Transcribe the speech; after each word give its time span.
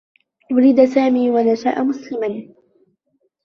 وُلد 0.51 0.85
سامي 0.85 1.29
و 1.31 1.37
نشأ 1.39 1.81
مسلما. 1.83 2.53